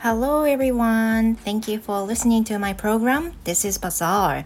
[0.00, 1.34] Hello everyone.
[1.34, 3.32] Thank you for listening to my program.
[3.42, 4.44] This is Bazaar.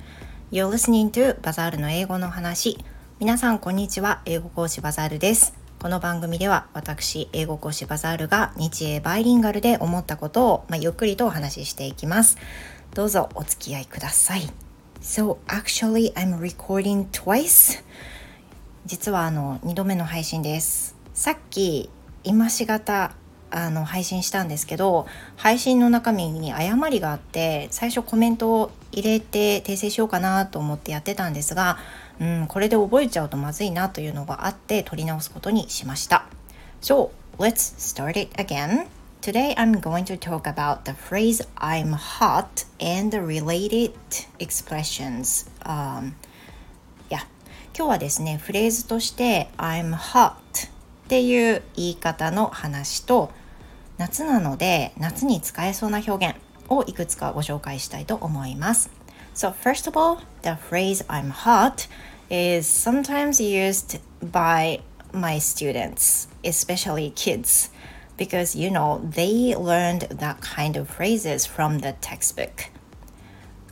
[0.51, 2.79] You're listening to Bazaar の英語の話。
[3.21, 4.23] 皆さんこんにちは。
[4.25, 5.53] 英語講師バザールです。
[5.79, 12.39] この番組では私、英語講師バザールが日英バイリンガルで思ったことを、まあ、ゆっくりとお話ししていきます。
[12.95, 14.49] どうぞお付き合いください。
[15.03, 17.85] So actually I'm recording twice.
[18.87, 20.97] 実はあの2度目の配信です。
[21.13, 21.91] さっき
[22.25, 23.13] 今しがた
[23.55, 25.07] あの配信したんですけど
[25.37, 31.79] 配信の中身に誤りがあって最初コメントを入れて訂正しようかなと思ってやってたんですが、
[32.19, 36.27] うん、これで覚えちゃうとまずいなというのがあって取り直すことにしました。
[36.81, 38.87] So, let's start it again.
[39.21, 43.93] Today I'm going to talk about the phrase I'm hot and the related
[44.39, 45.49] expressions.
[45.65, 46.15] Um,
[47.09, 47.27] yeah.
[47.77, 53.31] 今日はですね、フレーズとして I'm hot っていう言い方の話と
[54.03, 56.37] 夏なので夏に使えそうな表現
[56.69, 58.91] をいくつかご紹介したいと思います。
[59.33, 61.89] So first of all, the phrase I'm hot
[62.29, 64.81] is sometimes used by
[65.13, 67.71] my students, especially kids,
[68.17, 72.73] because you know they learned that kind of phrases from the textbook.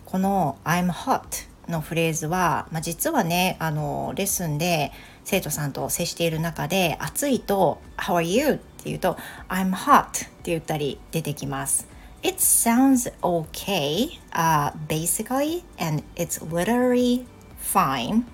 [0.05, 4.93] この I'm hot のフレーズは、まあ、実はねあのレッスンで
[5.25, 9.18] 生徒さんと接している中で暑いと「How are you?」って言うと「
[9.50, 11.88] I'm hot」って言ったり出てきます。
[12.24, 17.26] It sounds okay, uh, basically, and it's literally
[17.60, 18.26] fine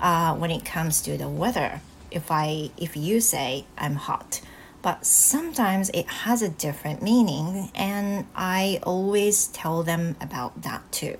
[0.00, 1.80] uh, when it comes to the weather.
[2.10, 4.40] If I if you say I'm hot,
[4.82, 11.18] but sometimes it has a different meaning, and I always tell them about that too.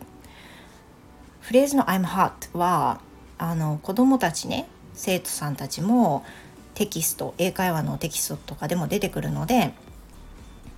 [1.40, 3.00] フレーズの I'm hot は
[3.36, 6.24] あの子供たちね生徒さんたちも
[6.79, 9.73] テキスト英会話のテキストとかでも出てくるので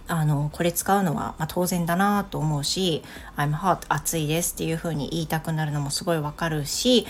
[0.08, 3.04] あのこれ使うのは、ま、当然だなと思うし
[3.38, 7.06] 「I'm hot 暑いです」っていう風に言いたくなるのもすごいわかるし、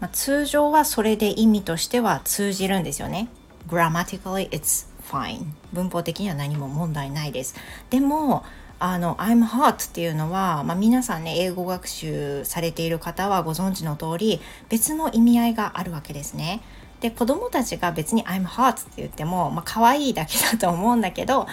[0.00, 3.28] まあ、通常はそれで意味としては通じるんですよね。
[3.68, 5.44] Grammatically it's fine
[5.74, 7.54] 文法的には何も問題ないです。
[7.90, 8.44] でも
[8.78, 16.62] あの I'm hot っていうのは、まあ、皆さんね英語学習されている方はご存知の通り別の意味合いがあるわけですね。
[17.01, 21.47] で子供たちが別に I'm hot って言っても、まあ可愛いだけだと思うんだけど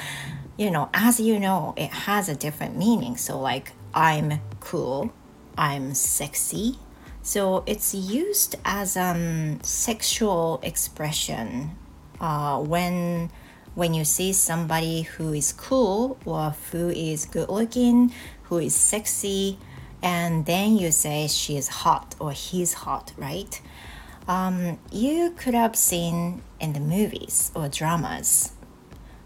[0.56, 3.16] You know, as you know, it has a different meaning.
[3.16, 5.10] So like I'm cool,
[5.56, 6.78] I'm sexy.
[7.22, 11.70] So it's used as a um, sexual expression
[12.20, 13.30] uh, when
[13.74, 18.12] when you see somebody who is cool or who is good looking,
[18.44, 19.58] who is sexy,
[20.02, 23.60] and then you say she is hot or he's hot, right?
[24.29, 28.53] Um, you could have seen in the movies or dramas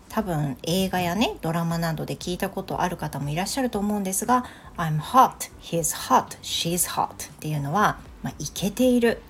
[0.08, 4.46] 多分映画やねドラマなどで聞いたことある方もいらっしゃると思うんですが
[4.78, 9.22] I'm hot, he's hot, she's hot っていうのは、まあ、イケている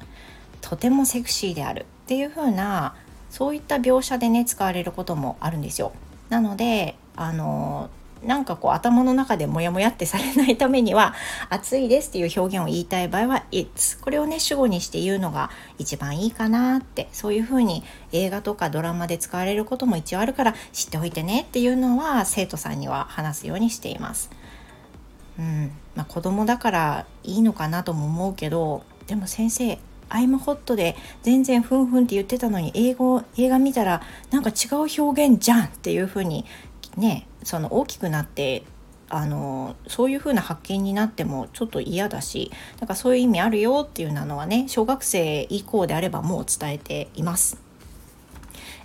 [0.62, 2.94] とてもセクシーであるっていう風な
[3.32, 5.92] そういった描写でね使われることもあるんですよ。
[6.30, 7.90] なのであの
[8.26, 11.14] なんかこう頭の中でモヤモヤってされないためには
[11.50, 24.30] 暑いですっていう表現を言いたい場合は It's これをね主語にして言うのが一番いいかなってそういうふうに映画とかドラマで使われることも一応あるから知っておいてねっていうのは生徒さんには話すようにしています。
[25.38, 29.80] うんまあ、子供だからいいのかなとも思うけどでも先生
[30.10, 36.46] アイムホットで全然ふんふんって言ってたのに英語映画見たらなんか違う表現じゃんっていうふうに
[36.96, 38.64] ねその大きくなって
[39.10, 47.62] あのそういう風な発見になってもちょっと嫌だしだからそういう意味あるよっていうのはね小学生以降であればもう伝えています。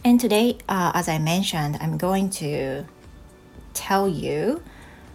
[0.05, 2.85] And today, uh, as I mentioned, I'm going to
[3.75, 4.63] tell you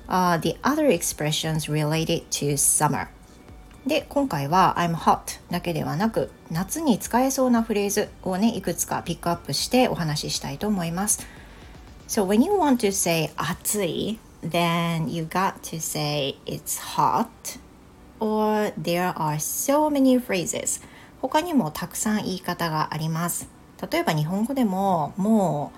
[0.09, 3.07] uh, the other expressions related to summer.
[3.85, 11.25] で今回は I'm hot だけではなく夏に使えそうなフレーズをねいくつかピックアップしてお話ししたいと思います。
[12.13, 17.57] So when you want to say 暑い then you got to say it's hot
[18.19, 20.79] or there are so many phrases.
[21.23, 23.49] 他にもたくさん言い方があります。
[23.91, 25.71] 例えば日本語でもも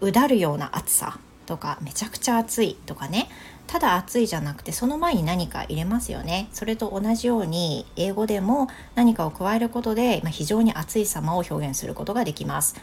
[0.00, 3.28] ううだるような暑さとかめちゃくちゃ暑いとかね。
[3.66, 6.48] ただ暑いじゃなくてその前に何か入れますよね。
[6.54, 12.76] それと同じように英語でも何かを加えることで、まあ、非常に暑い様を表現することができます。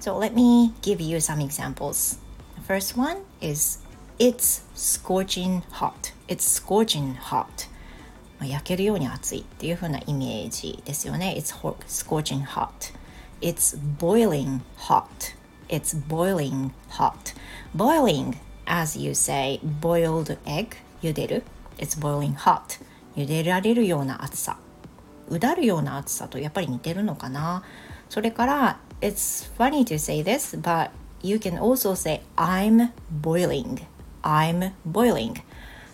[0.00, 2.29] So let me give you some examples.
[2.66, 3.78] First one is
[4.18, 7.68] It's scorching hot It's scorching hot
[8.42, 11.54] 焼けるように暑いっていう風なイメージですよね It's
[11.86, 12.70] scorching hot
[13.40, 15.04] It's boiling hot
[15.68, 17.34] It's boiling hot
[17.76, 18.36] Boiling
[18.66, 21.42] as you say boiled egg 茹でる
[21.78, 22.82] It's boiling hot
[23.16, 24.58] 茹でられるような熱さ
[25.28, 27.62] うだるような熱さとやっぱり似てるのかな
[28.08, 30.90] それから It's funny to say this but
[31.22, 32.90] you can also say I'm
[33.22, 33.82] boiling.
[34.22, 35.42] I'm boiling.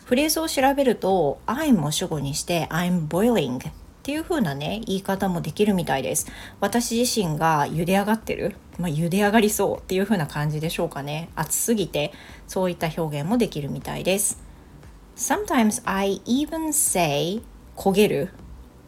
[0.04, 6.26] フレーズを調べると I'm を主語にして I'm boiling っていう風なね言い方もできるみたいです。
[6.60, 8.54] 私自身が茹で上がってる？
[8.78, 11.28] まあ、茹で上がりそうっていう風な感じでしょうかね。
[11.34, 12.12] 熱すぎて
[12.46, 14.40] そういった表現もできるみたいです。
[15.16, 17.42] Sometimes I even say
[17.74, 18.30] 焦げる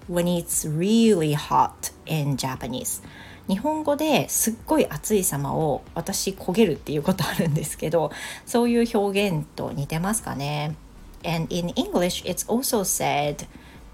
[0.08, 3.02] ？When it's really hot in Japanese.
[3.48, 8.12] 日本語ですっごい暑い様を私焦げるっていうことあるんですけど
[8.44, 10.76] そういう表現と似てますかね
[11.24, 13.46] ？And in English it's also said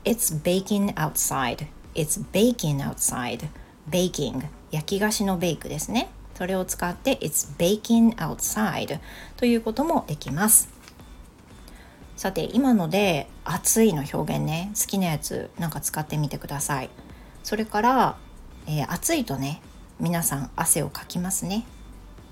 [0.04, 1.66] it's baking outside.
[1.94, 3.48] It's baking outside.
[3.88, 4.48] Baking.
[4.72, 6.08] 焼き菓子のベイクですね。
[6.34, 8.98] それを使って it's baking outside
[9.36, 10.68] ということもできます。
[12.16, 14.72] さて今ので暑いの表現ね。
[14.74, 16.90] 好きなやつなんか使ってみてください。
[17.44, 18.16] それから、
[18.66, 19.60] えー、暑いとね
[20.00, 21.64] 皆さん汗をかきますね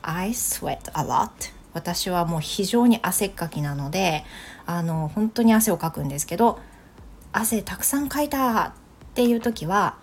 [0.03, 1.31] I sweat a lot
[1.75, 4.25] 私はもう非常に汗っかきなので
[4.67, 6.59] あの本当に汗をかくんですけど
[7.33, 8.73] 汗たくさんかいたっ
[9.15, 9.97] ていう時は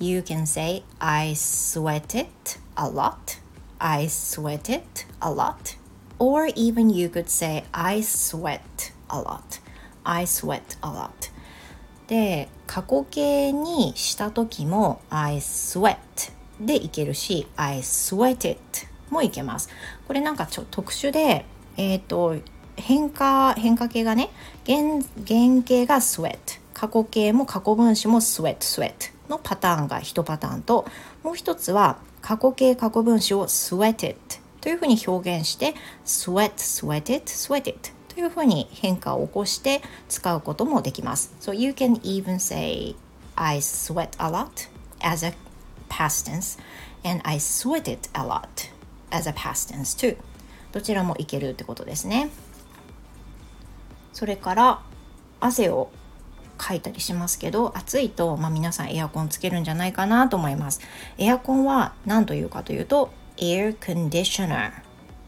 [0.00, 2.28] You can say I sweated
[2.76, 3.40] a lot
[3.78, 4.82] I sweated
[5.20, 5.76] a lot
[6.18, 8.60] or even you could say I sweat
[9.08, 9.60] a lot
[10.04, 11.30] I sweat a lot
[12.08, 15.96] で過去形にした時も I sweat
[16.60, 18.56] でいけるし I sweated
[19.10, 19.68] もいけます。
[20.06, 21.44] これなんかちょ特殊で
[21.76, 22.36] えっ、ー、と
[22.76, 24.30] 変化変化形がね
[24.66, 24.78] 原
[25.26, 26.38] 原型が sweat
[26.72, 30.86] 過去形も過去分詞も sweat sweat のパターンが1パターンと
[31.22, 34.16] もう一つは過去形過去分詞を sweated
[34.60, 41.32] というふうに表現して sweat, sweated, sweated いうふうに変化を起こして使うこともできます。
[41.40, 42.94] So you can even say
[43.36, 44.68] I sweat a lot
[45.00, 45.34] as a
[45.88, 46.58] past tense
[47.04, 48.70] and I sweated a lot
[49.10, 50.16] as a past tense too
[50.72, 52.30] どちらもいけるってことですね。
[54.12, 54.80] それから
[55.40, 55.90] 汗を
[56.58, 60.80] かいたりしますけど暑いと、まあ、皆さんエアコンつけるんじゃないかなと思います
[61.16, 64.72] エアコンは何というかというと air conditioner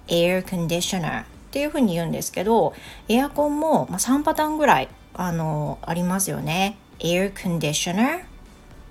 [0.08, 2.74] air conditioner っていうふうに言うんですけど
[3.08, 8.22] エアコンも、3パターンぐらいあのありますよね air conditioner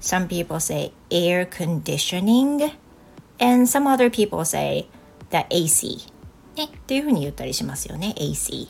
[0.01, 2.71] some people say air conditioning
[3.39, 4.89] and some other people say
[5.29, 6.11] the AC
[6.57, 8.67] ねっていうふうに言ったりしますよね AC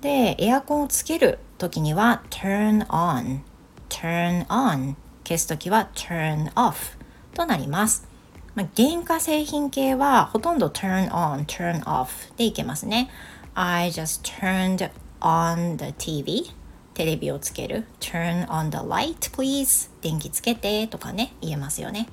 [0.00, 3.40] でエアコンをつける時には turn on
[3.88, 4.94] turn on
[5.24, 6.96] 消す時は turn off
[7.34, 8.11] となります
[8.54, 13.10] まあ、原価製品系はほとんど turn on, turn off でいけますね。
[13.54, 14.90] I just turned
[15.20, 16.50] on the TV
[16.94, 17.86] テレビをつける。
[18.00, 22.08] turn on the light please 電気つけてとかね言えますよね。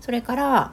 [0.00, 0.72] それから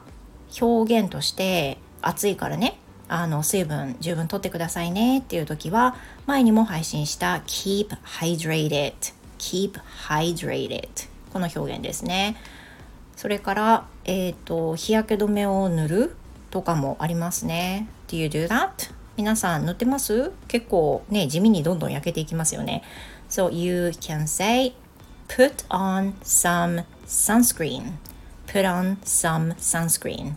[0.60, 2.78] 表現として暑いからね。
[3.08, 5.18] あの水分十分とってくださいね。
[5.20, 8.92] っていう時は前にも配信した keep hydrated
[9.38, 10.88] keep hydrated
[11.32, 12.36] この表現ですね。
[13.20, 16.16] それから、えーと、日焼け止めを塗る
[16.50, 17.86] とかもありますね。
[18.08, 18.70] Do you do that?
[19.18, 20.32] 皆さん塗ってます？
[20.48, 22.82] 結構ね、地味にどんどん焼けていきますよね。
[23.28, 24.72] So you can say
[25.28, 27.92] put on some sunscreen.
[28.46, 30.36] put on some sunscreen.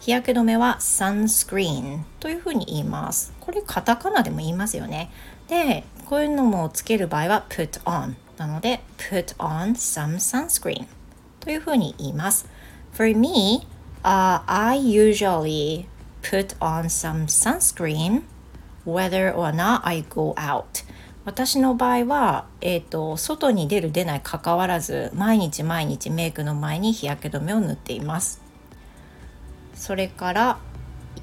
[0.00, 3.32] 日焼け止めは sunscreen というふうに言います。
[3.38, 5.12] これカタカナでも言いますよね。
[5.46, 10.86] で、こういうのもつける場合は put on なので put on some sunscreen
[11.44, 12.48] というふうに言います。
[12.92, 13.66] For me,
[14.02, 15.86] uh, I usually
[16.22, 18.22] put on some sunscreen
[18.86, 20.84] whether or not I go out.
[21.24, 28.42] 私の場合は、えーと、外に出る出ないかかわらず毎日毎日メイクの前に日焼け止めを塗っています
[29.74, 30.58] それから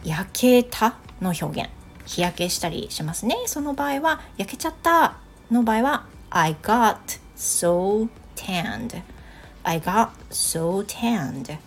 [0.03, 1.69] 焼けたの表現
[2.05, 5.17] 日焼けしたりしますねその場合は焼けちゃった
[5.51, 6.97] の場合は I got
[7.35, 9.03] so tanned
[9.63, 11.57] I got so tanned.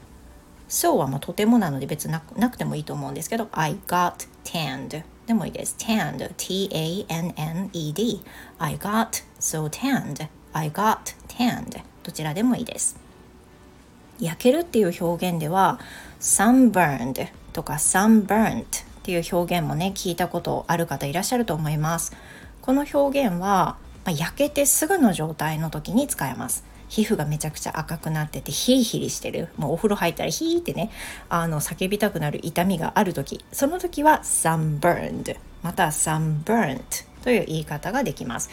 [0.68, 5.02] So はもうとてもなので別ななくてもいいと思うんですけど I got tanned.
[5.26, 5.76] でもいいです。
[5.78, 6.32] tanned.
[6.36, 8.22] T-A-N-N-E-D
[8.58, 10.28] I got so tanned.
[10.52, 11.82] I got tanned.
[12.02, 12.96] どちらでもいいです。
[14.20, 15.80] 焼けるっていう表現では
[16.20, 18.64] sunburned とか sunburnt っ
[19.02, 22.12] ていう表現もね聞いたことある方いらっしゃると思います。
[22.62, 26.64] この表現は、まあ、焼けてすぐの状態の時に使えます。
[26.88, 30.90] 皮膚がめちゃくちゃ赤くなっててヒリヒリしてるもうお風呂入ったらヒーってね
[31.28, 38.50] あの叫びたくなる痛みがある時その時は sunburned また sunburnt という言い方ができます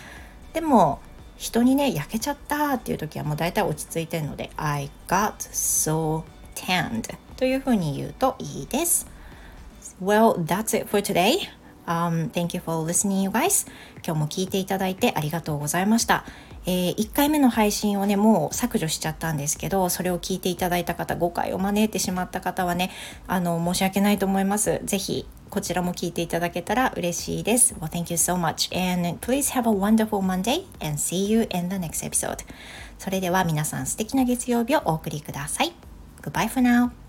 [0.53, 0.99] でも
[1.37, 6.23] 人にね焼けちゃったっていう時はもう大体落ち着いてるので I got so
[6.55, 9.07] tanned というふうに言うといいです
[10.01, 11.47] Well, that's it for today.
[11.85, 13.67] Um, thank you for listening, you guys.
[14.03, 16.25] 今日も聞いていただいてありがとうございました。
[16.65, 22.91] えー、1回目の配信をねもう削除しちゃったんですけどそれを聞いていただいた方誤解を招いてしまった方はね
[23.27, 24.81] あの申し訳ないと思います。
[24.85, 27.75] 是非こちらも聞いていただけたら嬉しいです。
[27.79, 28.71] Well thank you so much.
[28.73, 32.37] And please have a wonderful Monday and see you in the next episode.
[32.97, 35.73] それでは皆さん素敵な月曜日をお送りください。
[36.21, 37.00] Goodbye for now.